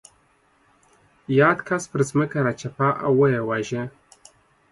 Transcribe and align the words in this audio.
یاد 1.39 1.57
کس 1.67 1.83
پر 1.91 1.99
ځمکه 2.09 2.37
راچپه 2.45 2.89
او 3.05 3.11
ویې 3.19 3.41
واژه. 3.47 3.83